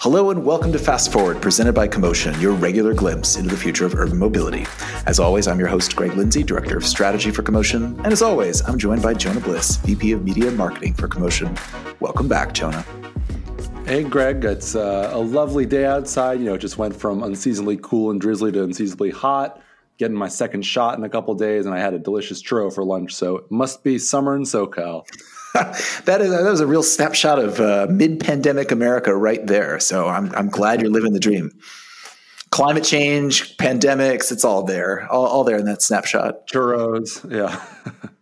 [0.00, 3.84] Hello and welcome to Fast Forward, presented by CoMotion, your regular glimpse into the future
[3.84, 4.66] of urban mobility.
[5.06, 7.96] As always, I'm your host, Greg Lindsay, Director of Strategy for CoMotion.
[8.04, 11.58] And as always, I'm joined by Jonah Bliss, VP of Media and Marketing for CoMotion.
[11.98, 12.84] Welcome back, Jonah.
[13.84, 14.44] Hey, Greg.
[14.44, 16.38] It's uh, a lovely day outside.
[16.38, 19.60] You know, it just went from unseasonably cool and drizzly to unseasonably hot.
[19.98, 22.84] Getting my second shot in a couple days, and I had a delicious churro for
[22.84, 23.14] lunch.
[23.14, 25.06] So it must be summer in SoCal.
[25.54, 29.80] that is that was a real snapshot of uh, mid-pandemic America right there.
[29.80, 31.52] So I'm I'm glad you're living the dream.
[32.50, 36.46] Climate change, pandemics, it's all there, all, all there in that snapshot.
[36.46, 37.62] Churros, yeah.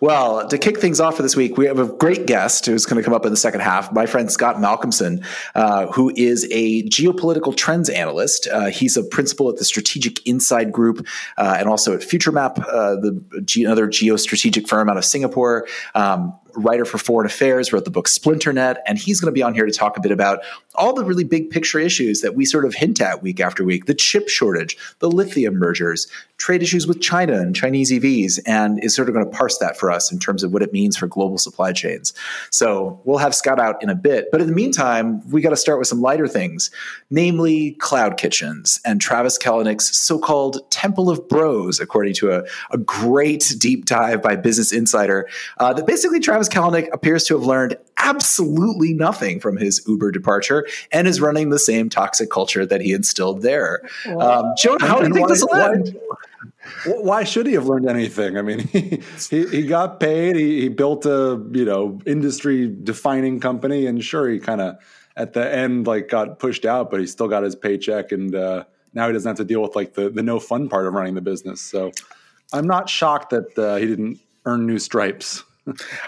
[0.00, 2.96] Well, to kick things off for this week, we have a great guest who's going
[2.96, 3.92] to come up in the second half.
[3.92, 8.48] My friend Scott Malcomson, uh, who is a geopolitical trends analyst.
[8.52, 12.96] Uh, he's a principal at the Strategic Insight Group uh, and also at FutureMap, uh,
[12.96, 15.66] the another geostrategic firm out of Singapore.
[15.94, 19.54] Um, writer for Foreign Affairs, wrote the book Splinternet, and he's going to be on
[19.54, 20.40] here to talk a bit about
[20.74, 23.86] all the really big picture issues that we sort of hint at week after week
[23.86, 26.06] the chip shortage, the lithium mergers,
[26.38, 29.76] trade issues with China and Chinese EVs, and is sort of going to parse that
[29.76, 32.14] for us in terms of what it means for global supply chains.
[32.50, 34.28] So we'll have Scott out in a bit.
[34.30, 36.70] But in the meantime, we got to start with some lighter things,
[37.10, 42.78] namely cloud kitchens and Travis Kalanick's so called Temple of Bros, according to a, a
[42.78, 47.76] great deep dive by Business Insider, uh, that basically Travis Kalanick appears to have learned
[47.98, 52.92] absolutely nothing from his Uber departure and is running the same toxic culture that he
[52.92, 53.82] instilled there.
[54.06, 55.84] Um, Jonah, how do you think this will?
[56.86, 58.36] Why should he have learned anything?
[58.36, 60.36] I mean, he he, he got paid.
[60.36, 64.78] He, he built a you know industry defining company, and sure, he kind of
[65.16, 68.64] at the end like got pushed out, but he still got his paycheck, and uh,
[68.94, 71.14] now he doesn't have to deal with like the the no fun part of running
[71.14, 71.60] the business.
[71.60, 71.92] So
[72.52, 75.44] I'm not shocked that uh, he didn't earn new stripes.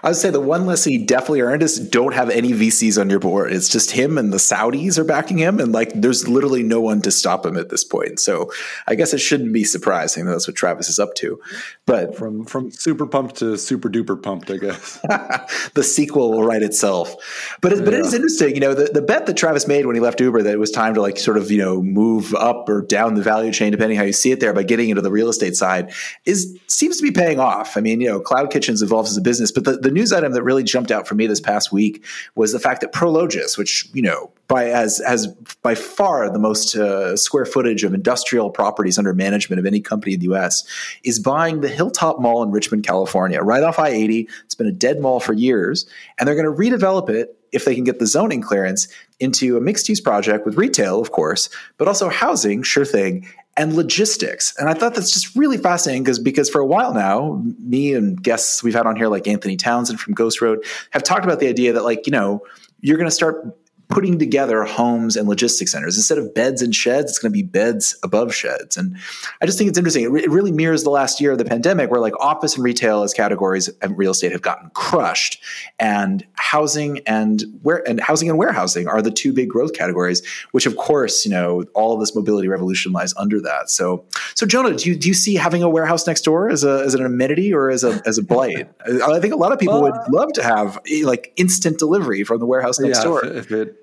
[0.03, 3.11] I would say the one lesson he definitely earned is don't have any VCs on
[3.11, 3.53] your board.
[3.53, 7.02] It's just him and the Saudis are backing him, and like there's literally no one
[7.02, 8.20] to stop him at this point.
[8.20, 8.51] So
[8.86, 11.40] I guess it shouldn't be surprising that that's what Travis is up to.
[11.86, 14.98] But from from super pumped to super duper pumped, I guess
[15.74, 17.14] the sequel will write itself.
[17.61, 17.84] But it, yeah.
[17.84, 20.20] but it is interesting, you know, the, the bet that Travis made when he left
[20.20, 23.14] Uber that it was time to like sort of you know move up or down
[23.14, 25.57] the value chain depending how you see it there by getting into the real estate
[25.57, 25.92] side
[26.24, 27.77] is seems to be paying off.
[27.77, 29.64] I mean, you know, Cloud Kitchens evolves as a business business.
[29.64, 32.52] But the, the news item that really jumped out for me this past week was
[32.52, 35.28] the fact that Prologis, which you know by as has
[35.62, 40.14] by far the most uh, square footage of industrial properties under management of any company
[40.14, 40.64] in the U.S.,
[41.05, 44.28] is buying the Hilltop Mall in Richmond, California, right off I-80.
[44.44, 45.86] It's been a dead mall for years,
[46.18, 48.86] and they're going to redevelop it if they can get the zoning clearance
[49.18, 53.27] into a mixed use project with retail, of course, but also housing, sure thing,
[53.60, 54.54] and logistics.
[54.56, 58.20] And I thought that's just really fascinating because because for a while now, me and
[58.20, 61.48] guests we've had on here like Anthony Townsend from Ghost Road have talked about the
[61.48, 62.40] idea that like, you know,
[62.80, 63.54] you're going to start
[63.90, 65.96] putting together homes and logistics centers.
[65.96, 68.77] Instead of beds and sheds, it's going to be beds above sheds.
[68.77, 68.96] And
[69.42, 70.05] I just think it's interesting.
[70.05, 72.64] It, re- it, really mirrors the last year of the pandemic where like office and
[72.64, 75.42] retail as categories and real estate have gotten crushed
[75.80, 80.67] and housing and where and housing and warehousing are the two big growth categories, which
[80.67, 83.70] of course, you know, all of this mobility revolution lies under that.
[83.70, 86.83] So, so Jonah, do you, do you see having a warehouse next door as a,
[86.84, 88.68] as an amenity or as a, as a blight?
[88.86, 92.39] I think a lot of people would love to have eh, like instant delivery from
[92.39, 93.24] the warehouse next yeah, door.
[93.24, 93.80] If it, if it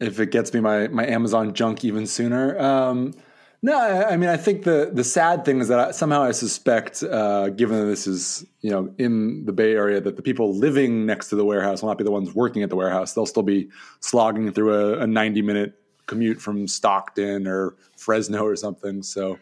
[0.00, 2.58] gets me my my Amazon junk even sooner.
[2.58, 3.14] Um,
[3.62, 6.32] no, I, I, mean I think the the sad thing is that I, somehow I
[6.32, 10.54] suspect, uh, given that this is you know in the Bay Area, that the people
[10.54, 13.14] living next to the warehouse will not be the ones working at the warehouse.
[13.14, 13.70] They'll still be
[14.00, 15.74] slogging through a, a ninety minute
[16.06, 19.02] commute from Stockton or Fresno or something.
[19.02, 19.38] So.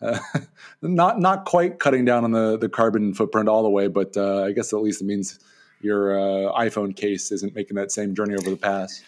[0.00, 0.18] Uh,
[0.80, 4.44] not not quite cutting down on the, the carbon footprint all the way, but uh,
[4.44, 5.40] I guess at least it means
[5.80, 9.02] your uh, iPhone case isn't making that same journey over the pass.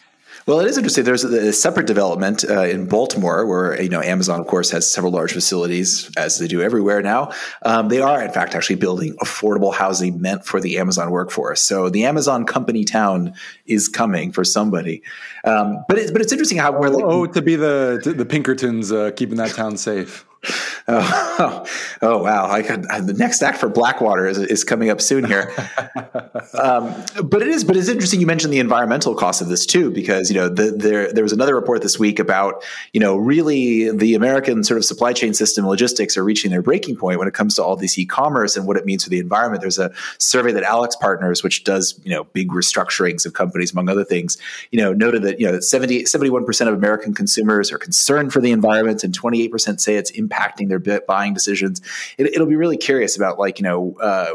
[0.46, 1.04] Well, it is interesting.
[1.04, 5.12] There's a, separate development uh, in Baltimore where you know Amazon, of course, has several
[5.12, 7.32] large facilities as they do everywhere now.
[7.62, 11.60] Um, they are, in fact, actually building affordable housing meant for the Amazon workforce.
[11.60, 13.34] So the Amazon company town
[13.66, 15.03] is coming for somebody.
[15.44, 18.92] Um, but it's but it's interesting how we're like, oh to be the the Pinkertons
[18.92, 20.24] uh, keeping that town safe.
[20.92, 21.65] Oh,
[22.03, 22.51] oh, wow!
[22.51, 25.54] I could, the next act for Blackwater is, is coming up soon here.
[26.54, 26.92] um,
[27.22, 28.21] but it is, but it's interesting.
[28.21, 31.33] You mentioned the environmental cost of this too, because you know the, there there was
[31.33, 35.65] another report this week about you know really the American sort of supply chain system
[35.65, 38.77] logistics are reaching their breaking point when it comes to all this e-commerce and what
[38.77, 39.60] it means for the environment.
[39.60, 44.04] There's a survey that AlixPartners, which does you know big restructurings of companies among other
[44.04, 44.36] things,
[44.72, 48.51] you know noted that you know 71 percent of American consumers are concerned for the
[48.51, 50.29] environment, and 28 percent say it's impacting
[50.68, 51.80] their buying decisions.
[52.18, 54.34] It, will be really curious about like you know uh,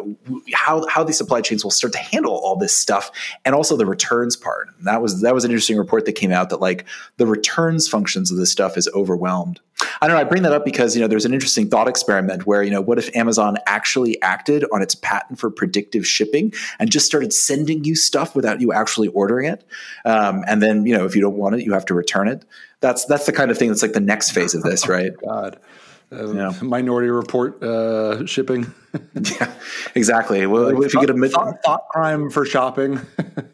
[0.54, 3.12] how how these supply chains will start to handle all this stuff,
[3.44, 4.68] and also the returns part.
[4.78, 6.86] And that was that was an interesting report that came out that like
[7.18, 9.60] the returns functions of this stuff is overwhelmed.
[10.02, 10.22] I don't know.
[10.22, 12.82] I bring that up because you know there's an interesting thought experiment where you know
[12.82, 17.84] what if Amazon actually acted on its patent for predictive shipping and just started sending
[17.84, 19.64] you stuff without you actually ordering it,
[20.06, 22.46] um, and then you know if you don't want it, you have to return it.
[22.80, 25.12] That's that's the kind of thing that's like the next phase of this, right?
[25.24, 25.60] God,
[26.12, 26.54] uh, yeah.
[26.62, 28.74] Minority Report uh, shipping.
[29.40, 29.54] yeah,
[29.94, 30.46] exactly.
[30.46, 33.00] Well, like if you get a mid- thought, thought crime for shopping,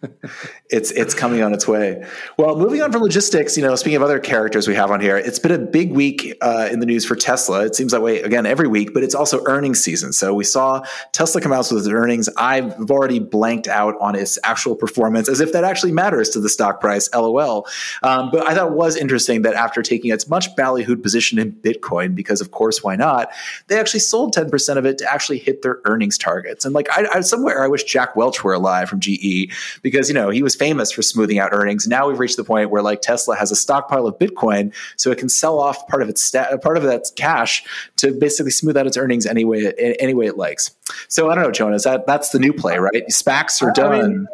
[0.69, 2.05] it's it's coming on its way.
[2.38, 5.17] Well, moving on from logistics, you know, speaking of other characters we have on here,
[5.17, 7.65] it's been a big week uh, in the news for Tesla.
[7.65, 10.13] It seems that way again every week, but it's also earnings season.
[10.13, 12.29] So we saw Tesla come out with its earnings.
[12.37, 16.49] I've already blanked out on its actual performance, as if that actually matters to the
[16.49, 17.09] stock price.
[17.13, 17.67] LOL.
[18.03, 21.51] Um, but I thought it was interesting that after taking its much ballyhooed position in
[21.51, 23.31] Bitcoin, because of course why not,
[23.67, 26.66] they actually sold ten percent of it to actually hit their earnings targets.
[26.66, 29.51] And like I, I somewhere I wish Jack Welch were alive from GE
[29.81, 31.88] because you know he was famous for smoothing out earnings.
[31.88, 35.18] Now we've reached the point where like Tesla has a stockpile of Bitcoin, so it
[35.18, 37.63] can sell off part of its sta- part of that cash
[37.98, 40.72] to basically smooth out its earnings any way any way it likes.
[41.07, 41.83] So I don't know, Jonas.
[41.83, 43.04] That that's the new play, right?
[43.10, 43.94] SPACs are done.
[43.94, 44.28] I mean,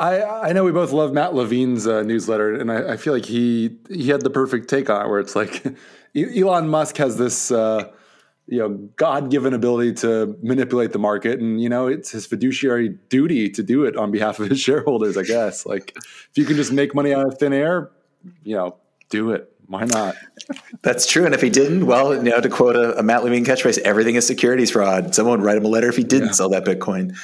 [0.00, 3.26] I, I know we both love Matt Levine's uh, newsletter, and I, I, feel like
[3.26, 5.62] he he had the perfect take on it, where it's like
[6.16, 7.90] Elon Musk has this uh,
[8.50, 11.38] you know god-given ability to manipulate the market.
[11.40, 15.16] And you know it's his fiduciary duty to do it on behalf of his shareholders
[15.16, 15.64] i guess.
[15.64, 17.90] Like if you can just make money out of thin air
[18.42, 18.76] you know
[19.08, 19.46] do it.
[19.66, 20.16] Why not?
[20.82, 21.24] That's true.
[21.24, 24.16] And if he didn't well you know to quote a, a matt levine catchphrase everything
[24.16, 25.14] is securities fraud.
[25.14, 26.32] Someone would write him a letter if he didn't yeah.
[26.32, 27.16] sell that bitcoin.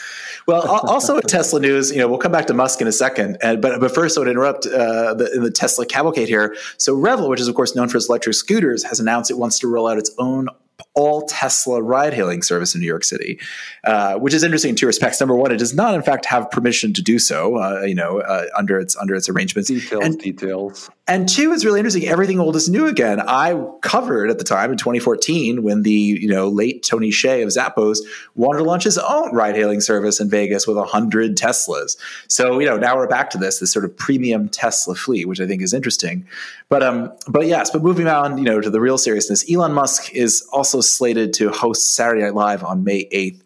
[0.46, 3.36] Well, also at Tesla news, you know, we'll come back to Musk in a second,
[3.42, 6.54] and, but but first I would interrupt uh, the, the Tesla cavalcade here.
[6.78, 9.58] So Revel, which is of course known for its electric scooters, has announced it wants
[9.58, 10.48] to roll out its own
[10.96, 13.38] all Tesla ride hailing service in New York City,
[13.84, 15.20] uh, which is interesting in two respects.
[15.20, 17.56] Number one, it does not, in fact, have permission to do so.
[17.56, 19.68] Uh, you know, uh, under its under its arrangements.
[19.68, 20.90] Details, and, details.
[21.06, 22.06] And two it's really interesting.
[22.06, 23.20] Everything old is new again.
[23.20, 27.50] I covered at the time in 2014 when the you know late Tony Hsieh of
[27.50, 27.98] Zappos
[28.34, 31.96] wanted to launch his own ride hailing service in Vegas with hundred Teslas.
[32.26, 35.40] So you know now we're back to this this sort of premium Tesla fleet, which
[35.40, 36.26] I think is interesting.
[36.68, 40.12] But um, but yes, but moving on, you know, to the real seriousness, Elon Musk
[40.12, 43.42] is also slated to host Saturday Night Live on May 8th.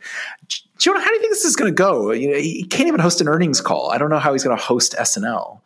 [0.78, 2.10] Jonah, how do you think this is going to go?
[2.10, 3.90] You know, he can't even host an earnings call.
[3.90, 5.60] I don't know how he's going to host SNL.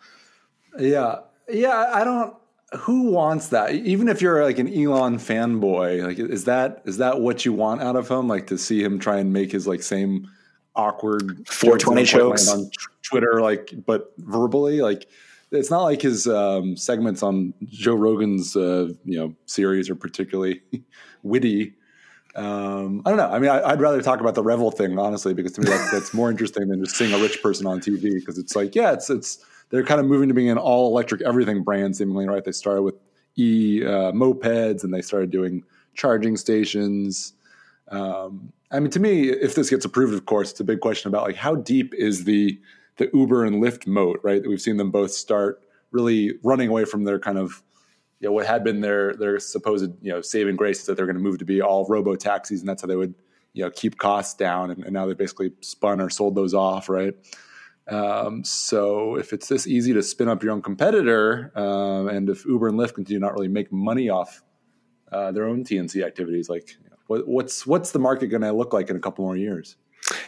[0.78, 2.34] Yeah, yeah, I don't.
[2.80, 3.72] Who wants that?
[3.72, 7.82] Even if you're like an Elon fanboy, like is that is that what you want
[7.82, 8.26] out of him?
[8.26, 10.28] Like to see him try and make his like same
[10.74, 12.68] awkward 420 jokes on
[13.02, 15.06] Twitter, like but verbally, like
[15.50, 20.62] it's not like his um, segments on Joe Rogan's uh, you know series are particularly
[21.22, 21.74] witty.
[22.34, 23.30] Um, I don't know.
[23.30, 25.90] I mean, I, would rather talk about the Revel thing honestly, because to me that's,
[25.92, 28.14] that's more interesting than just seeing a rich person on TV.
[28.14, 31.22] Because it's like, yeah, it's it's they're kind of moving to being an all electric
[31.22, 32.44] everything brand, seemingly, right?
[32.44, 32.96] They started with
[33.36, 35.62] e uh, mopeds, and they started doing
[35.94, 37.34] charging stations.
[37.88, 41.08] Um, I mean, to me, if this gets approved, of course, it's a big question
[41.08, 42.58] about like how deep is the
[42.96, 44.42] the Uber and Lyft moat, right?
[44.46, 47.62] We've seen them both start really running away from their kind of
[48.24, 51.16] you know what had been their their supposed you know saving grace that they're going
[51.16, 53.14] to move to be all robo taxis and that's how they would
[53.52, 56.88] you know keep costs down and, and now they basically spun or sold those off
[56.88, 57.14] right
[57.86, 62.46] um, so if it's this easy to spin up your own competitor um, and if
[62.46, 64.42] uber and lyft continue to not really make money off
[65.12, 66.76] uh, their own tnc activities like
[67.08, 69.76] what, what's what's the market going to look like in a couple more years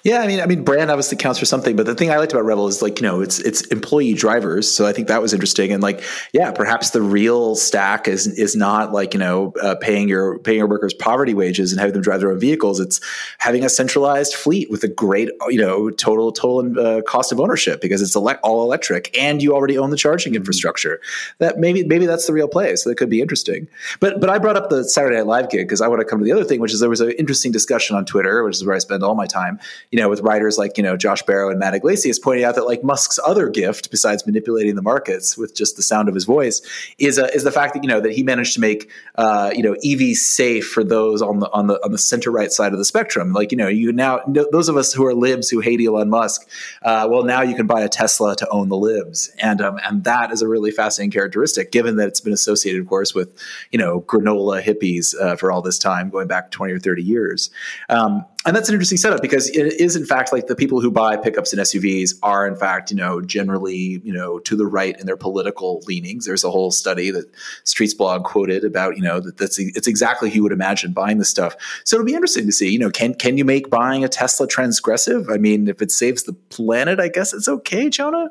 [0.04, 2.33] yeah, I mean, I mean, brand obviously counts for something, but the thing I liked
[2.33, 5.35] about Revel is like you know it's it's employee drivers, so I think that was
[5.35, 6.02] interesting, and like
[6.33, 10.59] yeah, perhaps the real stack is is not like you know uh, paying your paying
[10.59, 12.80] your workers poverty wages and having them drive their own vehicles.
[12.80, 13.02] It's
[13.37, 17.83] having a centralized fleet with a great you know total total uh, cost of ownership
[17.83, 20.40] because it's ele- all electric and you already own the charging mm-hmm.
[20.40, 21.02] infrastructure.
[21.38, 23.68] That maybe maybe that's the real play, so that could be interesting.
[24.00, 26.18] But but I brought up the Saturday Night Live gig because I want to come
[26.21, 28.64] to the other thing, which is there was an interesting discussion on Twitter, which is
[28.64, 31.50] where I spend all my time you know, with writers like, you know, Josh Barro
[31.50, 35.54] and Matt Yglesias pointing out that like Musk's other gift, besides manipulating the markets with
[35.54, 36.61] just the sound of his voice,
[36.99, 39.62] is uh, is the fact that, you know, that he managed to make, uh, you
[39.62, 42.78] know, EVs safe for those on the, on the, on the center right side of
[42.78, 43.32] the spectrum.
[43.32, 46.49] Like, you know, you now, those of us who are libs who hate Elon Musk,
[46.82, 49.30] uh, well, now you can buy a Tesla to own the libs.
[49.40, 52.88] And, um, and that is a really fascinating characteristic, given that it's been associated, of
[52.88, 53.37] course, with,
[53.70, 57.50] you know, granola hippies uh, for all this time, going back 20 or 30 years.
[57.88, 60.90] Um, and that's an interesting setup because it is in fact like the people who
[60.90, 64.98] buy pickups and SUVs are in fact you know generally you know to the right
[64.98, 66.24] in their political leanings.
[66.24, 67.30] There's a whole study that
[67.64, 71.28] Streetsblog quoted about you know that that's it's exactly who you would imagine buying this
[71.28, 71.56] stuff.
[71.84, 74.46] So it'll be interesting to see you know can can you make buying a Tesla
[74.46, 75.30] transgressive?
[75.32, 78.30] I mean, if it saves the planet, I guess it's okay, Jonah.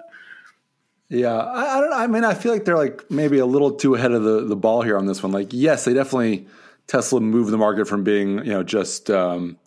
[1.10, 1.94] Yeah, I, I don't.
[1.94, 4.56] I mean, I feel like they're like maybe a little too ahead of the the
[4.56, 5.32] ball here on this one.
[5.32, 6.48] Like, yes, they definitely
[6.88, 9.58] Tesla moved the market from being you know just um,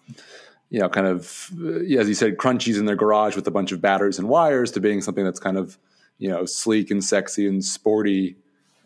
[0.71, 3.73] you know, kind of, uh, as you said, crunchies in their garage with a bunch
[3.73, 5.79] of batteries and wires to being something that's kind of,
[6.19, 8.37] you know, sleek and sexy and sporty.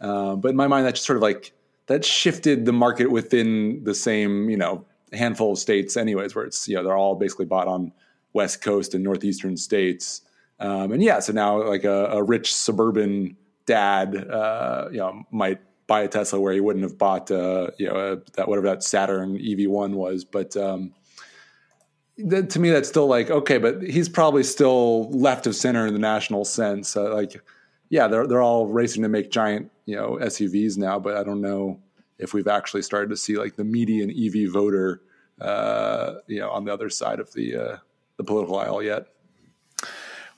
[0.01, 1.53] Uh, but in my mind, that just sort of like
[1.87, 6.69] that shifted the market within the same, you know, handful of states, anyways, where it's
[6.69, 7.93] you know they're all basically bought on
[8.33, 10.23] West Coast and northeastern states.
[10.61, 13.37] Um, and yeah, so now like a, a rich suburban
[13.67, 17.89] dad, uh, you know, might buy a Tesla where he wouldn't have bought, uh, you
[17.89, 20.57] know, a, that whatever that Saturn EV one was, but.
[20.57, 20.95] Um,
[22.19, 25.93] that, to me that's still like okay but he's probably still left of center in
[25.93, 26.97] the national sense.
[26.97, 27.41] Uh, like
[27.89, 31.41] yeah they're they're all racing to make giant you know SUVs now but I don't
[31.41, 31.81] know
[32.19, 35.01] if we've actually started to see like the median EV voter
[35.41, 37.77] uh, you know on the other side of the uh,
[38.17, 39.07] the political aisle yet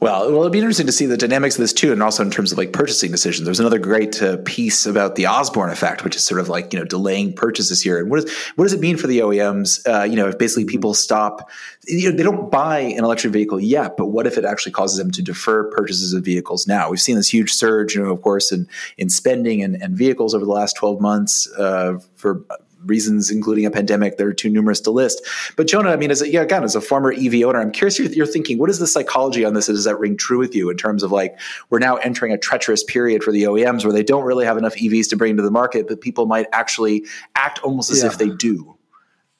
[0.00, 2.30] well, well, it'd be interesting to see the dynamics of this too, and also in
[2.30, 3.44] terms of like purchasing decisions.
[3.44, 6.78] There's another great uh, piece about the Osborne effect, which is sort of like you
[6.78, 7.98] know delaying purchases here.
[7.98, 9.86] And what does what does it mean for the OEMs?
[9.86, 11.48] Uh, you know, if basically people stop,
[11.86, 14.98] you know, they don't buy an electric vehicle yet, but what if it actually causes
[14.98, 16.90] them to defer purchases of vehicles now?
[16.90, 20.34] We've seen this huge surge, you know, of course, in in spending and, and vehicles
[20.34, 22.44] over the last 12 months uh, for
[22.86, 25.22] reasons, including a pandemic, that are too numerous to list.
[25.56, 27.98] But Jonah, I mean, as a, yeah, again, as a former EV owner, I'm curious
[27.98, 29.66] you're, you're thinking, what is the psychology on this?
[29.66, 31.38] Does that ring true with you in terms of like
[31.70, 34.74] we're now entering a treacherous period for the OEMs where they don't really have enough
[34.74, 38.06] EVs to bring to the market, but people might actually act almost as yeah.
[38.06, 38.76] if they do.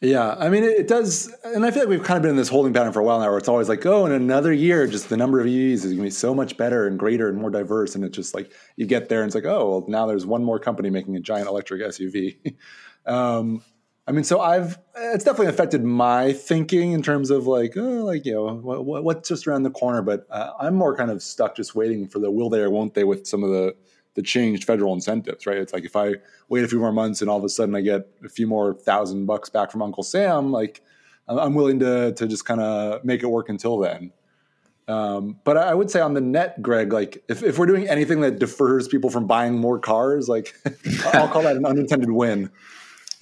[0.04, 2.50] Yeah, I mean, it does, and I feel like we've kind of been in this
[2.50, 5.08] holding pattern for a while now, where it's always like, oh, in another year, just
[5.08, 7.48] the number of EVs is going to be so much better and greater and more
[7.48, 10.26] diverse, and it's just like you get there and it's like, oh, well, now there's
[10.26, 12.36] one more company making a giant electric SUV.
[13.06, 13.62] um,
[14.06, 18.26] I mean, so I've it's definitely affected my thinking in terms of like, oh, like
[18.26, 20.02] you know, what, what's just around the corner.
[20.02, 22.94] But uh, I'm more kind of stuck just waiting for the will they or won't
[22.94, 23.75] they with some of the
[24.14, 25.56] the changed federal incentives, right?
[25.56, 26.14] It's like if I
[26.49, 28.75] wait a few more months and all of a sudden I get a few more
[28.75, 30.82] thousand bucks back from Uncle Sam, like
[31.26, 34.12] I'm willing to to just kind of make it work until then.
[34.87, 38.20] Um, but I would say on the net, Greg, like if, if we're doing anything
[38.20, 40.54] that defers people from buying more cars, like
[41.14, 42.50] I'll call that an unintended win.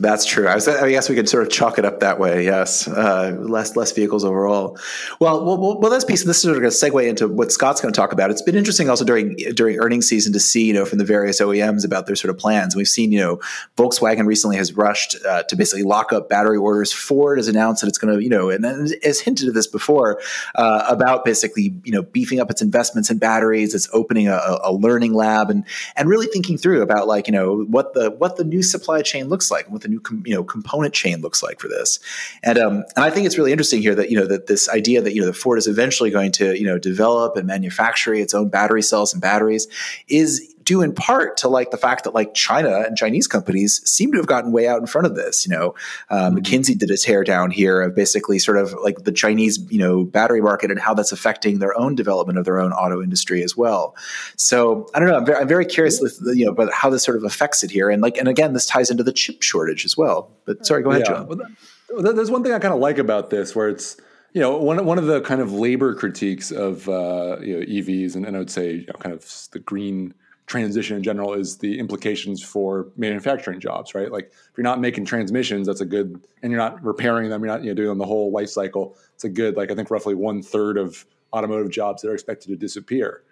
[0.02, 0.48] That's true.
[0.48, 2.44] I, was, I, guess we could sort of chalk it up that way.
[2.44, 4.76] Yes, uh, less less vehicles overall.
[5.20, 6.24] Well, well, well, this piece.
[6.24, 8.28] This is sort of a segue into what Scott's going to talk about.
[8.28, 11.40] It's been interesting also during during earnings season to see you know from the various
[11.40, 12.74] OEMs about their sort of plans.
[12.74, 13.36] We've seen you know
[13.76, 16.92] Volkswagen recently has rushed uh, to basically lock up battery orders.
[16.92, 18.64] Ford has announced that it's going to you know and
[19.04, 20.20] has hinted at this before
[20.56, 23.72] uh, about basically you know beefing up its investments in batteries.
[23.72, 27.62] It's opening a, a learning lab and and really thinking through about like you know
[27.62, 30.42] what the what the new supply chain looks like, what the new com- you know
[30.42, 31.98] component chain looks like for this.
[32.42, 35.00] And um, and I think it's really interesting here that you know that this idea
[35.02, 38.34] that you know the Ford is eventually going to you know develop and manufacture its
[38.34, 39.68] own battery cells and batteries
[40.08, 44.12] is due in part to like the fact that like China and Chinese companies seem
[44.12, 45.46] to have gotten way out in front of this.
[45.46, 45.74] You know,
[46.10, 46.36] um.
[46.36, 50.40] McKinsey did a teardown here of basically sort of like the Chinese you know battery
[50.40, 53.94] market and how that's affecting their own development of their own auto industry as well.
[54.36, 55.16] So I don't know.
[55.16, 57.70] I'm very, I'm very curious with you know about how this sort of affects it
[57.70, 60.30] here, and like and again, this ties into the chip shortage as well.
[60.44, 61.14] But sorry, go ahead, yeah.
[61.14, 61.28] John.
[61.28, 63.96] Well, there's one thing I kind of like about this, where it's
[64.32, 68.16] you know one one of the kind of labor critiques of uh, you know, EVs,
[68.16, 70.14] and, and I would say you know, kind of the green
[70.46, 74.10] transition in general is the implications for manufacturing jobs, right?
[74.10, 77.52] Like if you're not making transmissions, that's a good, and you're not repairing them, you're
[77.52, 78.96] not you know doing the whole life cycle.
[79.14, 82.48] It's a good, like I think roughly one third of automotive jobs that are expected
[82.48, 83.22] to disappear.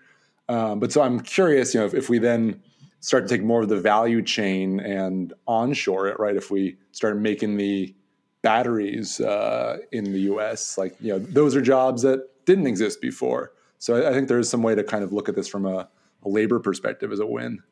[0.49, 2.61] Um, but so I'm curious, you know, if, if we then
[3.01, 6.37] start to take more of the value chain and onshore it, right?
[6.37, 7.95] If we start making the
[8.43, 13.53] batteries uh, in the U.S., like you know, those are jobs that didn't exist before.
[13.79, 15.67] So I, I think there is some way to kind of look at this from
[15.67, 15.89] a
[16.25, 17.63] a labor perspective is a win.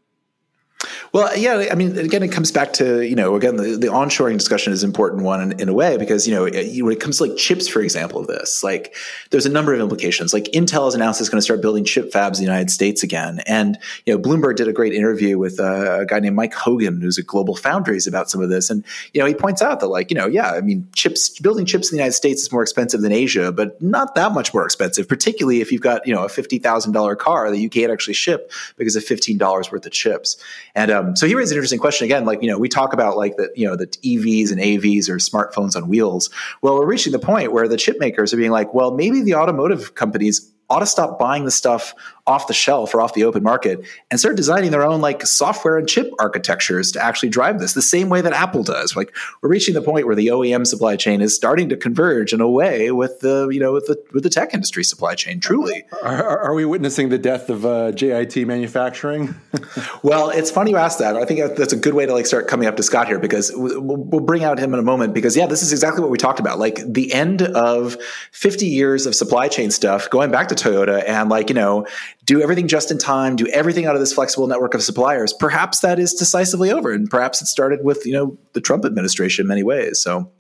[1.19, 4.39] Well, yeah, I mean, again, it comes back to you know, again, the, the onshoring
[4.39, 7.19] discussion is an important one in, in, a way because you know, when it comes
[7.19, 8.95] to like chips, for example, of this, like
[9.31, 10.33] there's a number of implications.
[10.33, 13.03] Like Intel has announced it's going to start building chip fabs in the United States
[13.03, 16.55] again, and you know, Bloomberg did a great interview with uh, a guy named Mike
[16.55, 19.81] Hogan, who's at Global Foundries, about some of this, and you know, he points out
[19.81, 22.53] that like you know, yeah, I mean, chips building chips in the United States is
[22.53, 26.15] more expensive than Asia, but not that much more expensive, particularly if you've got you
[26.15, 29.73] know a fifty thousand dollar car that you can't actually ship because of fifteen dollars
[29.73, 30.37] worth of chips,
[30.77, 32.25] and um, um, so here is an interesting question again.
[32.25, 35.17] Like you know, we talk about like the you know the EVs and AVs or
[35.17, 36.31] smartphones on wheels.
[36.63, 39.35] Well, we're reaching the point where the chip makers are being like, well, maybe the
[39.35, 41.95] automotive companies ought to stop buying the stuff
[42.29, 45.79] off the shelf or off the open market and start designing their own like software
[45.79, 48.95] and chip architectures to actually drive this the same way that Apple does.
[48.95, 52.41] Like we're reaching the point where the OEM supply chain is starting to converge in
[52.41, 55.41] a way with the you know with the with the tech industry supply chain.
[55.41, 59.35] Truly, are, are we witnessing the death of uh, JIT manufacturing?
[60.03, 61.17] well, it's funny you ask that.
[61.17, 63.51] I think that's a good way to like start coming up to Scott here because
[63.55, 66.19] we'll, we'll bring out him in a moment because yeah, this is exactly what we
[66.19, 66.59] talked about.
[66.59, 67.97] Like the end of
[68.33, 71.87] 50 years of supply chain stuff, going back to Toyota and like you know
[72.29, 75.81] do everything just in time, do everything out of this flexible network of suppliers, perhaps
[75.81, 76.93] that is decisively over.
[76.93, 79.99] And perhaps it started with, you know, the Trump administration in many ways.
[79.99, 80.31] So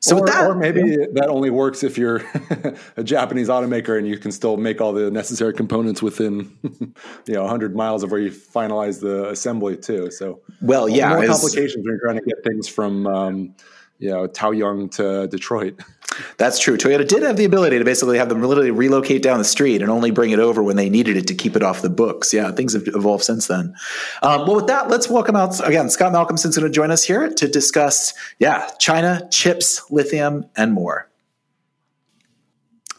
[0.00, 2.22] so or, that, or maybe that only works if you're
[2.96, 6.50] a Japanese automaker and you can still make all the necessary components within
[7.26, 10.10] you know 100 miles of where you finalize the assembly too.
[10.10, 13.54] So well, yeah, more complications when you're trying to get things from um,
[13.98, 15.78] you know Taoyuan to Detroit.
[16.38, 16.76] That's true.
[16.76, 19.90] Toyota did have the ability to basically have them literally relocate down the street and
[19.90, 22.32] only bring it over when they needed it to keep it off the books.
[22.32, 23.74] Yeah, things have evolved since then.
[24.22, 25.88] Um, well, with that, let's welcome out again.
[25.88, 31.08] Scott Malcomson's going to join us here to discuss, yeah, China, chips, lithium, and more.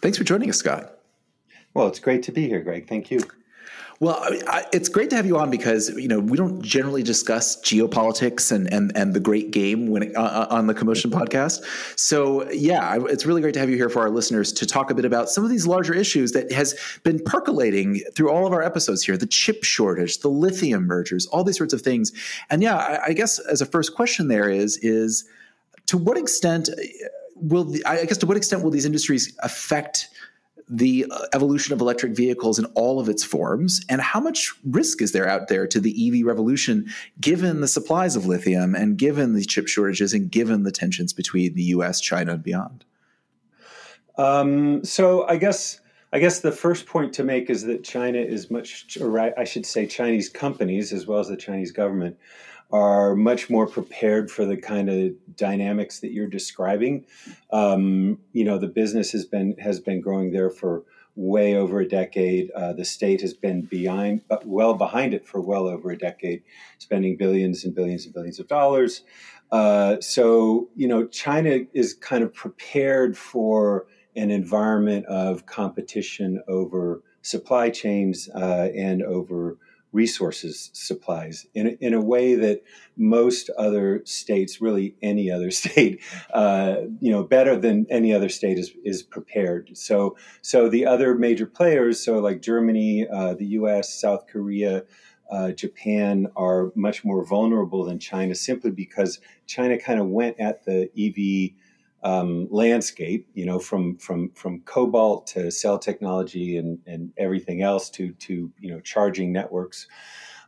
[0.02, 0.98] Thanks for joining us, Scott.
[1.74, 2.88] Well, it's great to be here, Greg.
[2.88, 3.22] Thank you.
[4.02, 7.62] Well, I, it's great to have you on because you know we don't generally discuss
[7.62, 11.64] geopolitics and and, and the great game when it, uh, uh on the CoMotion podcast.
[12.00, 14.96] So yeah, it's really great to have you here for our listeners to talk a
[14.96, 18.64] bit about some of these larger issues that has been percolating through all of our
[18.64, 22.12] episodes here: the chip shortage, the lithium mergers, all these sorts of things.
[22.50, 25.26] And yeah, I, I guess as a first question, there is is
[25.86, 26.70] to what extent
[27.36, 30.10] will the, I guess to what extent will these industries affect
[30.72, 35.02] the uh, evolution of electric vehicles in all of its forms and how much risk
[35.02, 39.34] is there out there to the EV revolution given the supplies of lithium and given
[39.34, 42.86] the chip shortages and given the tensions between the US, China, and beyond?
[44.18, 45.82] Um, so I guess
[46.14, 49.66] I guess the first point to make is that China is much, or I should
[49.66, 52.18] say, Chinese companies as well as the Chinese government
[52.72, 57.06] are much more prepared for the kind of dynamics that you're describing.
[57.52, 60.84] Um, you know, the business has been has been growing there for
[61.16, 62.52] way over a decade.
[62.52, 66.42] Uh, the state has been behind, but well behind it for well over a decade,
[66.78, 69.04] spending billions and billions and billions of dollars.
[69.52, 77.04] Uh, so, you know, China is kind of prepared for an environment of competition over
[77.22, 79.58] supply chains uh, and over
[79.92, 82.64] resources supplies in, in a way that
[82.98, 86.02] most other states, really any other state,
[86.34, 89.72] uh, you know, better than any other state is, is prepared.
[89.74, 94.84] So, so the other major players, so like Germany, uh, the U.S., South Korea,
[95.32, 100.66] uh, Japan are much more vulnerable than China simply because China kind of went at
[100.66, 101.56] the EV
[102.04, 107.90] um, landscape, you know, from from from cobalt to cell technology and and everything else
[107.92, 109.88] to to you know charging networks.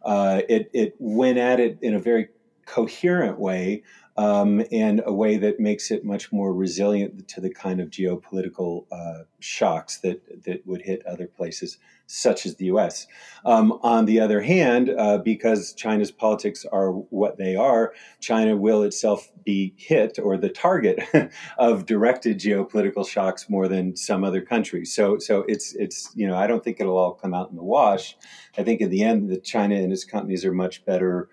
[0.04, 2.30] Uh, it it went at it in a very
[2.66, 3.84] coherent way
[4.16, 8.86] um, and a way that makes it much more resilient to the kind of geopolitical
[8.92, 13.08] uh, shocks that that would hit other places, such as the U.S.
[13.44, 18.84] Um, on the other hand, uh, because China's politics are what they are, China will
[18.84, 21.04] itself be hit or the target
[21.58, 24.94] of directed geopolitical shocks more than some other countries.
[24.94, 27.64] So, so it's it's you know I don't think it'll all come out in the
[27.64, 28.16] wash.
[28.60, 31.30] I think in the end, that China and its companies are much better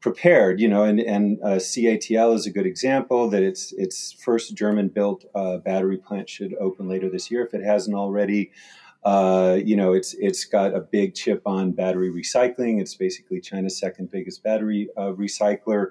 [0.00, 4.54] prepared, you know, and and uh, CATL is a good example that its its first
[4.54, 8.50] German built uh, battery plant should open later this year if it hasn't already.
[9.02, 12.80] Uh, you know, it's it's got a big chip on battery recycling.
[12.80, 15.88] It's basically China's second biggest battery uh, recycler.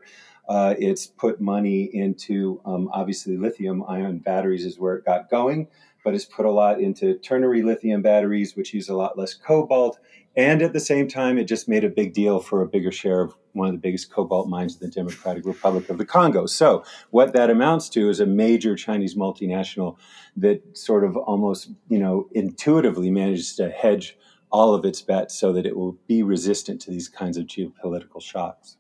[0.47, 5.67] Uh, it's put money into um, obviously lithium ion batteries is where it got going,
[6.03, 9.99] but it's put a lot into ternary lithium batteries, which use a lot less cobalt
[10.35, 13.21] and at the same time, it just made a big deal for a bigger share
[13.21, 16.45] of one of the biggest cobalt mines in the Democratic Republic of the Congo.
[16.45, 19.97] So, what that amounts to is a major Chinese multinational
[20.37, 24.17] that sort of almost, you know, intuitively manages to hedge
[24.51, 28.21] all of its bets so that it will be resistant to these kinds of geopolitical
[28.21, 28.77] shocks.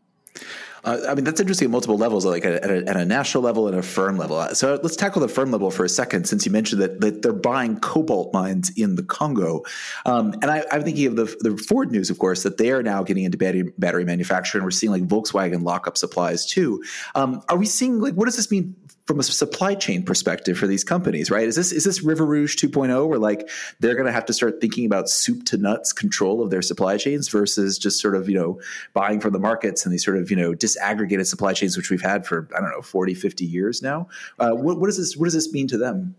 [0.83, 3.67] Uh, I mean, that's interesting at multiple levels, like at a, at a, national level
[3.67, 4.43] and a firm level.
[4.55, 7.33] So let's tackle the firm level for a second, since you mentioned that, that they're
[7.33, 9.63] buying cobalt mines in the Congo.
[10.05, 12.83] Um, and I, am thinking of the, the Ford news, of course, that they are
[12.83, 14.63] now getting into battery, battery manufacturing.
[14.63, 16.83] We're seeing like Volkswagen lock up supplies too.
[17.15, 18.75] Um, are we seeing like what does this mean
[19.09, 21.47] from a supply chain perspective for these companies, right?
[21.47, 24.61] Is this is this River Rouge 2.0 where like they're going to have to start
[24.61, 28.35] thinking about soup to nuts control of their supply chains versus just sort of, you
[28.35, 28.61] know,
[28.93, 32.01] buying from the markets and these sort of, you know, disaggregated supply chains which we've
[32.01, 34.07] had for I don't know, 40, 50 years now.
[34.39, 36.15] Uh, what, what does this what does this mean to them?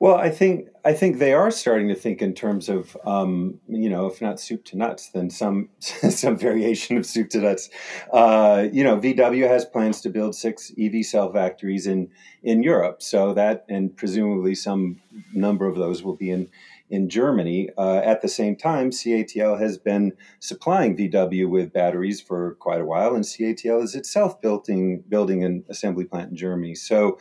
[0.00, 3.90] Well, I think I think they are starting to think in terms of um, you
[3.90, 7.68] know, if not soup to nuts, then some some variation of soup to nuts.
[8.10, 12.08] Uh, you know, VW has plans to build six EV cell factories in
[12.42, 15.02] in Europe, so that and presumably some
[15.34, 16.48] number of those will be in
[16.90, 17.70] in Germany.
[17.78, 22.84] Uh, at the same time, CATL has been supplying VW with batteries for quite a
[22.84, 26.74] while, and CATL is itself building building an assembly plant in Germany.
[26.74, 27.18] So.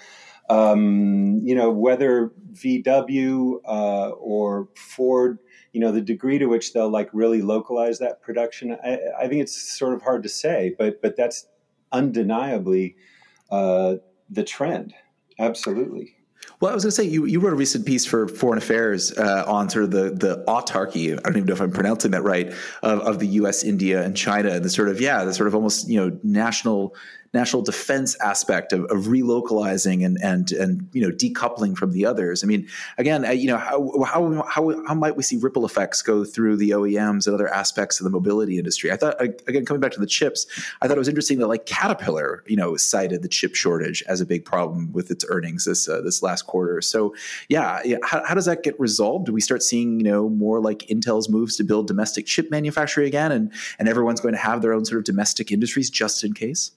[0.51, 5.37] Um, you know, whether VW uh, or Ford,
[5.73, 9.43] you know, the degree to which they'll like really localize that production, I, I think
[9.43, 11.45] it's sort of hard to say, but but that's
[11.91, 12.95] undeniably
[13.51, 14.95] uh, the trend.
[15.37, 16.15] Absolutely.
[16.59, 19.17] Well, I was going to say you, you wrote a recent piece for Foreign Affairs
[19.17, 21.13] uh, on sort of the the autarky.
[21.13, 24.15] I don't even know if I'm pronouncing that right of, of the U.S., India, and
[24.15, 24.49] China.
[24.49, 26.95] and The sort of yeah, the sort of almost you know national
[27.33, 32.43] national defense aspect of, of relocalizing and and and you know decoupling from the others.
[32.43, 36.23] I mean, again, you know how how how how might we see ripple effects go
[36.23, 38.91] through the OEMs and other aspects of the mobility industry?
[38.91, 40.47] I thought again coming back to the chips,
[40.81, 44.21] I thought it was interesting that like Caterpillar, you know, cited the chip shortage as
[44.21, 46.81] a big problem with its earnings this uh, this last quarter.
[46.81, 47.15] So
[47.47, 49.27] yeah, yeah how, how does that get resolved?
[49.27, 53.07] Do we start seeing you know more like Intel's moves to build domestic chip manufacturing
[53.07, 56.33] again, and and everyone's going to have their own sort of domestic industries just in
[56.33, 56.71] case?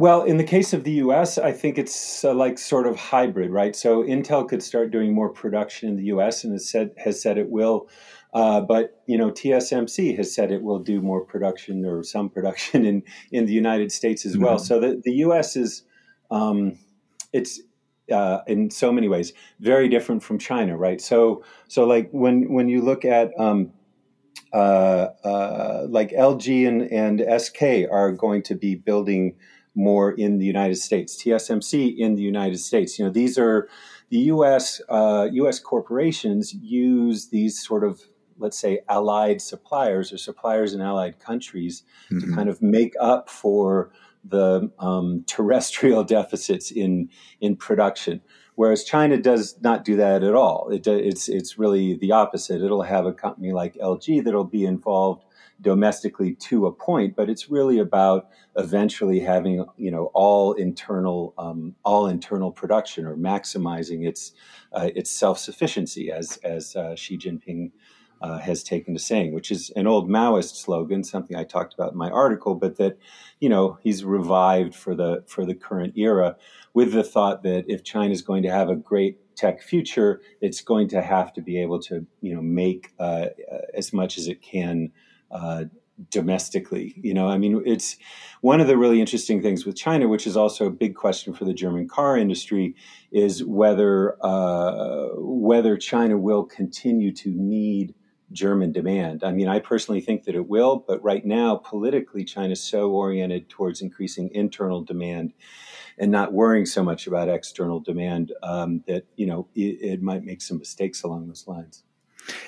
[0.00, 3.50] Well, in the case of the US, I think it's uh, like sort of hybrid,
[3.50, 3.76] right?
[3.76, 7.36] So Intel could start doing more production in the US and has said, has said
[7.36, 7.86] it will.
[8.32, 12.86] Uh, but you know, TSMC has said it will do more production or some production
[12.90, 14.44] in, in the United States as mm-hmm.
[14.44, 14.58] well.
[14.58, 15.54] So the, the U.S.
[15.54, 15.82] is
[16.30, 16.78] um,
[17.34, 17.60] it's
[18.10, 21.02] uh, in so many ways very different from China, right?
[21.02, 23.70] So so like when when you look at um,
[24.54, 29.36] uh, uh like LG and, and SK are going to be building
[29.74, 31.22] more in the United States.
[31.22, 32.98] TSMC in the United States.
[32.98, 33.68] You know, these are
[34.10, 34.80] the U.S.
[34.88, 35.60] Uh, U.S.
[35.60, 38.00] corporations use these sort of
[38.40, 42.20] let's say allied suppliers or suppliers in allied countries mm-hmm.
[42.30, 43.92] to kind of make up for
[44.24, 47.08] the um, terrestrial deficits in
[47.40, 48.20] in production.
[48.56, 50.68] Whereas China does not do that at all.
[50.70, 52.62] It, it's it's really the opposite.
[52.62, 55.24] It'll have a company like LG that'll be involved
[55.60, 61.74] domestically to a point, but it's really about eventually having you know all internal um,
[61.84, 64.32] all internal production or maximizing its
[64.72, 67.72] uh, its self sufficiency, as as uh, Xi Jinping.
[68.22, 71.92] Uh, has taken to saying, which is an old Maoist slogan, something I talked about
[71.92, 72.98] in my article, but that
[73.40, 76.36] you know he's revived for the for the current era,
[76.74, 80.60] with the thought that if China is going to have a great tech future, it's
[80.60, 83.28] going to have to be able to you know make uh,
[83.72, 84.92] as much as it can
[85.30, 85.64] uh,
[86.08, 86.94] domestically.
[86.96, 87.96] You know, I mean, it's
[88.40, 91.44] one of the really interesting things with China, which is also a big question for
[91.44, 92.74] the German car industry,
[93.12, 97.94] is whether uh, whether China will continue to need
[98.32, 99.24] German demand.
[99.24, 102.90] I mean, I personally think that it will, but right now, politically, China is so
[102.90, 105.32] oriented towards increasing internal demand
[105.98, 110.24] and not worrying so much about external demand um, that you know it, it might
[110.24, 111.84] make some mistakes along those lines.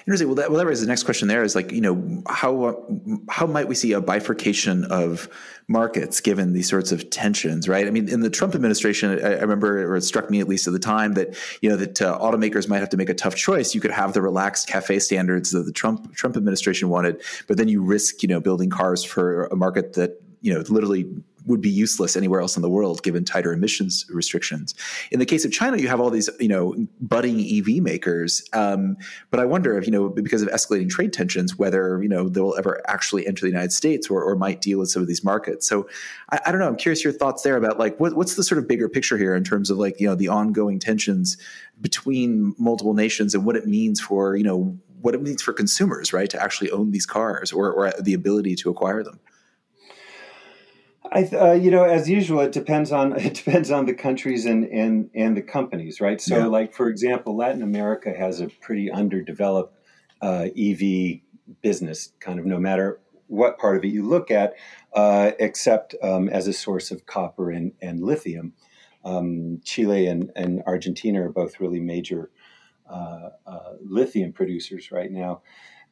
[0.07, 0.29] Interesting.
[0.29, 1.29] Well, that, well, that raises the next question.
[1.29, 2.87] There is like, you know, how
[3.29, 5.29] how might we see a bifurcation of
[5.69, 7.87] markets given these sorts of tensions, right?
[7.87, 10.67] I mean, in the Trump administration, I, I remember, or it struck me at least
[10.67, 13.35] at the time that you know that uh, automakers might have to make a tough
[13.35, 13.75] choice.
[13.75, 17.69] You could have the relaxed CAFE standards that the Trump Trump administration wanted, but then
[17.69, 21.07] you risk, you know, building cars for a market that you know literally
[21.47, 24.75] would be useless anywhere else in the world given tighter emissions restrictions.
[25.11, 28.97] In the case of China, you have all these you know budding EV makers, um,
[29.31, 32.55] but I wonder if you know because of escalating trade tensions whether you know they'll
[32.57, 35.69] ever actually enter the United States or, or might deal with some of these markets.
[35.69, 35.89] So
[36.31, 36.69] I, I, don't know.
[36.69, 39.35] I'm curious your thoughts there about like what, what's the sort of bigger picture here
[39.35, 41.37] in terms of like you know the ongoing tensions
[41.81, 46.13] between multiple nations and what it means for you know what it means for consumers,
[46.13, 49.19] right, to actually own these cars or, or the ability to acquire them.
[51.15, 54.65] I, uh, you know, as usual, it depends on it depends on the countries and
[54.65, 56.21] and and the companies, right?
[56.21, 56.47] So, yeah.
[56.47, 59.77] like for example, Latin America has a pretty underdeveloped
[60.23, 61.21] uh, EV
[61.61, 64.55] business, kind of no matter what part of it you look at,
[64.95, 68.53] uh, except um, as a source of copper and, and lithium.
[69.05, 72.31] Um, Chile and, and Argentina are both really major
[72.89, 75.41] uh, uh, lithium producers right now.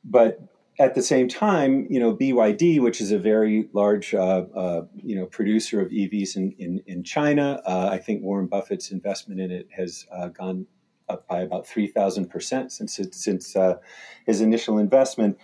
[0.05, 0.41] But
[0.81, 5.15] at the same time, you know, BYD, which is a very large, uh, uh, you
[5.15, 9.51] know, producer of EVs in in, in China, uh, I think Warren Buffett's investment in
[9.51, 10.67] it has uh, gone
[11.11, 13.77] up by about three thousand percent since it, since uh,
[14.25, 15.37] his initial investment.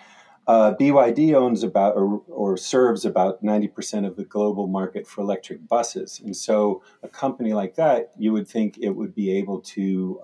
[0.48, 5.66] Uh, BYD owns about or, or serves about 90% of the global market for electric
[5.66, 6.20] buses.
[6.24, 10.20] And so, a company like that, you would think it would be able to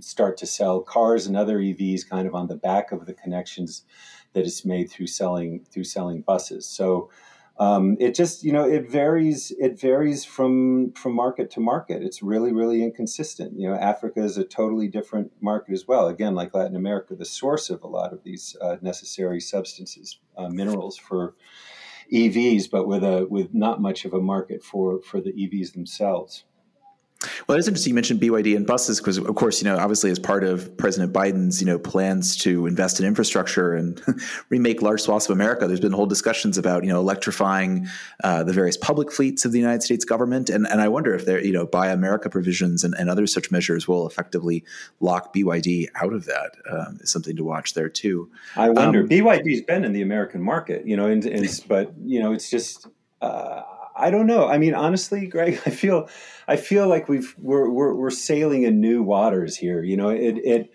[0.00, 3.84] start to sell cars and other EVs kind of on the back of the connections
[4.32, 6.66] that it's made through selling through selling buses.
[6.66, 7.10] So,
[7.58, 12.02] um, it just you know it varies it varies from from market to market.
[12.02, 13.58] It's really really inconsistent.
[13.58, 16.08] You know africa is a totally different market as well.
[16.08, 20.48] Again like latin america the source of a lot of these uh, necessary substances uh,
[20.48, 21.34] minerals for
[22.12, 26.44] evs but with a with not much of a market for for the evs themselves
[27.46, 30.18] well, it's interesting you mentioned BYD and buses because, of course, you know, obviously as
[30.18, 34.00] part of President Biden's, you know, plans to invest in infrastructure and
[34.48, 37.86] remake large swaths of America, there's been whole discussions about, you know, electrifying
[38.24, 41.26] uh, the various public fleets of the United States government, and and I wonder if
[41.26, 44.64] there, you know, Buy America provisions and, and other such measures will effectively
[45.00, 46.56] lock BYD out of that.
[46.70, 48.30] Um, is something to watch there too.
[48.56, 49.00] I wonder.
[49.00, 52.48] Um, BYD's been in the American market, you know, and, and but you know, it's
[52.48, 52.86] just.
[53.20, 53.62] Uh,
[54.00, 54.48] I don't know.
[54.48, 56.08] I mean, honestly, Greg, I feel,
[56.48, 59.82] I feel like we've we're we're, we're sailing in new waters here.
[59.82, 60.72] You know, it it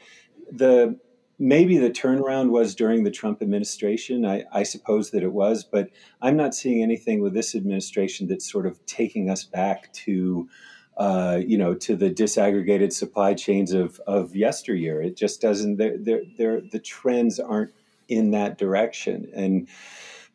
[0.51, 0.99] the
[1.37, 4.25] maybe the turnaround was during the Trump administration.
[4.25, 5.89] I, I suppose that it was, but
[6.21, 10.49] I'm not seeing anything with this administration that's sort of taking us back to.
[10.97, 15.01] Uh, you know, to the disaggregated supply chains of, of yesteryear.
[15.01, 15.75] It just doesn't.
[15.75, 17.73] They're, they're, they're, the trends aren't
[18.07, 19.67] in that direction, and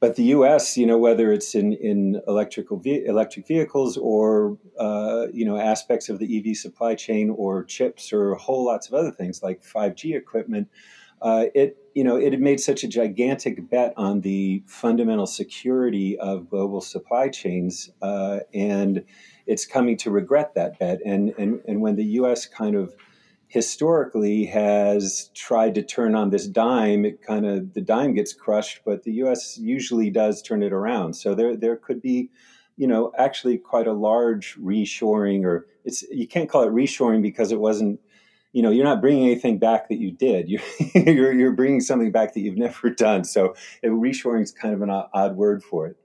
[0.01, 5.27] but the U.S., you know, whether it's in in electrical ve- electric vehicles or uh,
[5.33, 9.11] you know aspects of the EV supply chain or chips or whole lots of other
[9.11, 10.69] things like 5G equipment,
[11.21, 16.19] uh, it you know it had made such a gigantic bet on the fundamental security
[16.19, 19.05] of global supply chains, uh, and
[19.47, 21.01] it's coming to regret that bet.
[21.05, 22.47] And and and when the U.S.
[22.47, 22.97] kind of
[23.51, 28.81] historically has tried to turn on this dime, it kind of the dime gets crushed,
[28.87, 29.59] but the U.S.
[29.59, 31.15] usually does turn it around.
[31.15, 32.31] So there there could be,
[32.77, 37.51] you know, actually quite a large reshoring, or it's you can't call it reshoring because
[37.51, 38.01] it wasn't.
[38.53, 40.49] You know, you're not bringing anything back that you did.
[40.49, 40.63] You're
[40.95, 43.23] you're, you're bringing something back that you've never done.
[43.23, 46.00] So, reshoring is kind of an odd word for it.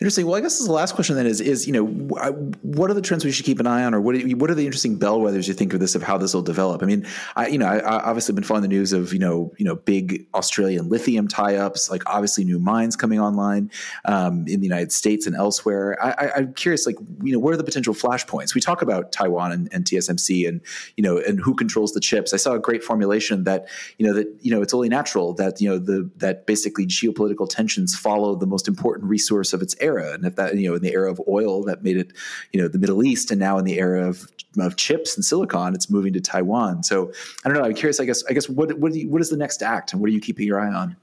[0.00, 0.26] Interesting.
[0.26, 3.24] Well, I guess the last question then is is you know what are the trends
[3.24, 5.54] we should keep an eye on, or what are, what are the interesting bellwethers you
[5.54, 6.82] think of this of how this will develop?
[6.82, 9.54] I mean, I you know I, I obviously been following the news of you know
[9.56, 13.70] you know big Australian lithium tie-ups, like obviously new mines coming online
[14.04, 15.96] um, in the United States and elsewhere.
[16.04, 18.54] I, am curious, like you know, what are the potential flashpoints?
[18.54, 20.60] We talk about Taiwan and, and TSMC, and
[20.96, 22.34] you know, and who controls the chips.
[22.34, 23.66] I saw a great formulation that
[23.96, 27.48] you know that you know it's only natural that you know the that basically geopolitical
[27.48, 30.12] tensions follow the most important resource of its era.
[30.12, 32.12] And if that, you know, in the era of oil, that made it,
[32.52, 35.74] you know, the Middle East, and now in the era of, of chips and silicon,
[35.74, 36.82] it's moving to Taiwan.
[36.82, 37.12] So
[37.44, 37.64] I don't know.
[37.64, 38.00] I'm curious.
[38.00, 38.24] I guess.
[38.28, 40.46] I guess what what, you, what is the next act, and what are you keeping
[40.46, 40.96] your eye on?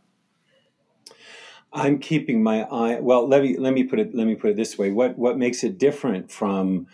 [1.72, 3.00] I'm keeping my eye.
[3.00, 4.92] Well, let me let me put it let me put it this way.
[4.92, 6.88] What what makes it different from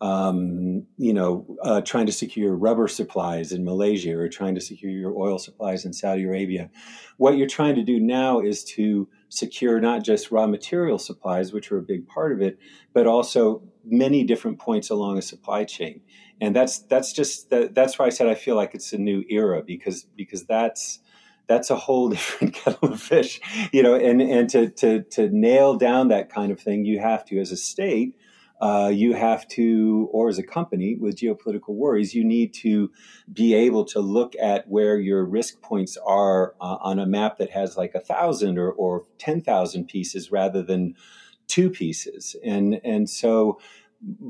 [0.00, 4.92] um, you know, uh, trying to secure rubber supplies in Malaysia or trying to secure
[4.92, 6.70] your oil supplies in Saudi Arabia.
[7.16, 11.70] What you're trying to do now is to secure not just raw material supplies, which
[11.70, 12.58] are a big part of it,
[12.92, 16.00] but also many different points along a supply chain.
[16.40, 19.24] And that's that's just that, that's why I said I feel like it's a new
[19.28, 21.00] era because because that's
[21.46, 23.40] that's a whole different kettle of fish,
[23.72, 23.94] you know.
[23.94, 27.52] And and to to to nail down that kind of thing, you have to, as
[27.52, 28.16] a state,
[28.60, 32.90] uh, you have to, or as a company with geopolitical worries, you need to
[33.32, 37.50] be able to look at where your risk points are uh, on a map that
[37.50, 40.94] has like a thousand or, or 10,000 pieces rather than
[41.48, 42.34] two pieces.
[42.44, 43.60] And, and so,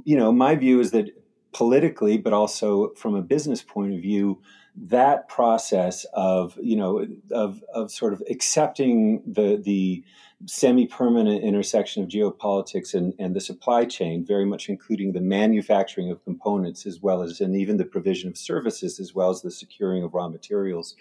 [0.05, 1.11] you know, my view is that
[1.53, 4.41] politically, but also from a business point of view,
[4.77, 10.05] that process of you know of of sort of accepting the the
[10.45, 16.23] semi-permanent intersection of geopolitics and, and the supply chain, very much including the manufacturing of
[16.25, 20.03] components as well as and even the provision of services as well as the securing
[20.03, 20.95] of raw materials.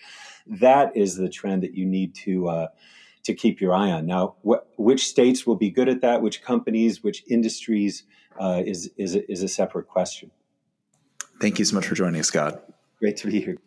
[0.48, 2.68] That is the trend that you need to uh,
[3.24, 4.06] to keep your eye on.
[4.06, 6.22] Now, wh- which states will be good at that?
[6.22, 7.04] Which companies?
[7.04, 8.04] Which industries?
[8.40, 10.30] Uh, is is a, is a separate question.
[11.42, 12.64] Thank you so much for joining us, Scott.
[13.00, 13.58] Great to be here.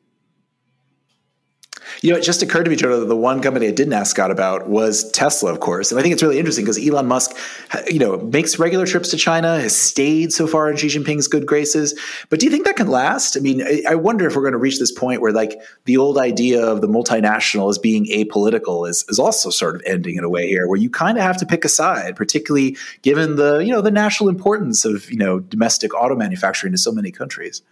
[2.00, 4.12] You know, it just occurred to me, Jonah, that the one company I didn't ask
[4.12, 5.90] Scott about was Tesla, of course.
[5.90, 7.36] And I think it's really interesting because Elon Musk,
[7.88, 11.44] you know, makes regular trips to China, has stayed so far in Xi Jinping's good
[11.44, 11.98] graces.
[12.30, 13.36] But do you think that can last?
[13.36, 16.18] I mean, I wonder if we're going to reach this point where like the old
[16.18, 20.28] idea of the multinational as being apolitical is, is also sort of ending in a
[20.28, 23.72] way here, where you kind of have to pick a side, particularly given the, you
[23.72, 27.62] know, the national importance of, you know, domestic auto manufacturing to so many countries.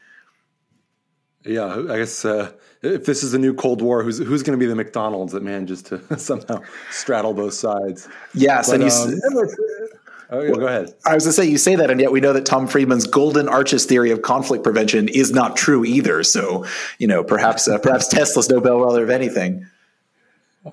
[1.46, 4.62] Yeah, I guess uh, if this is a new Cold War, who's who's going to
[4.62, 8.08] be the McDonald's that manages to somehow straddle both sides?
[8.34, 8.90] Yes, but, and you.
[8.90, 9.48] Um,
[10.30, 10.94] oh, yeah, go ahead.
[11.04, 13.06] I was going to say you say that, and yet we know that Tom Friedman's
[13.06, 16.22] golden arches theory of conflict prevention is not true either.
[16.22, 16.66] So
[16.98, 19.66] you know, perhaps uh, perhaps Tesla's no bellwether of anything.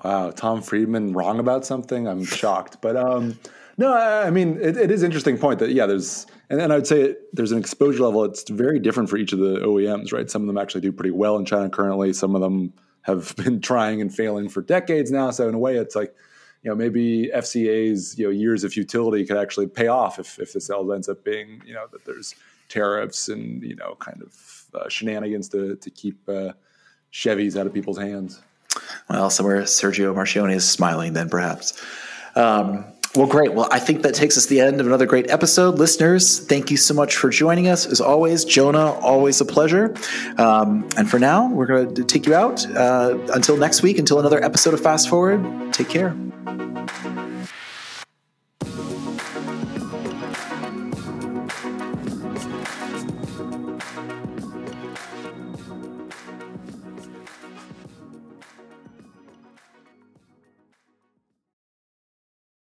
[0.02, 2.08] Wow, Tom Friedman wrong about something?
[2.08, 3.38] I'm shocked, but um,
[3.76, 6.86] no, I mean it, it is interesting point that yeah, there's and, and I would
[6.86, 8.24] say it, there's an exposure level.
[8.24, 10.30] It's very different for each of the OEMs, right?
[10.30, 12.12] Some of them actually do pretty well in China currently.
[12.12, 15.30] Some of them have been trying and failing for decades now.
[15.30, 16.14] So in a way, it's like
[16.62, 20.52] you know maybe FCA's you know years of futility could actually pay off if if
[20.52, 22.34] the sales ends up being you know that there's
[22.68, 26.52] tariffs and you know kind of uh, shenanigans to to keep uh,
[27.12, 28.42] Chevys out of people's hands.
[29.08, 31.80] Well, somewhere Sergio Marchionne is smiling then perhaps.
[32.34, 33.54] Um, well, great.
[33.54, 35.78] Well, I think that takes us to the end of another great episode.
[35.78, 37.86] Listeners, thank you so much for joining us.
[37.86, 39.94] As always, Jonah, always a pleasure.
[40.36, 42.66] Um, and for now, we're going to take you out.
[42.74, 46.16] Uh, until next week, until another episode of Fast Forward, take care.